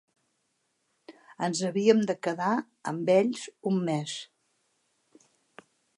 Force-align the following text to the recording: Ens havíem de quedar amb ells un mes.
Ens 1.47 1.61
havíem 1.67 2.01
de 2.11 2.15
quedar 2.27 2.49
amb 2.93 3.11
ells 3.19 3.45
un 3.73 3.77
mes. 3.91 4.17